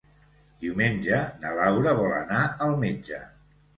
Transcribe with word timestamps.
Diumenge 0.61 1.19
na 1.43 1.51
Laura 1.59 1.93
vol 2.01 2.17
anar 2.21 2.43
al 2.69 2.75
metge. 2.85 3.21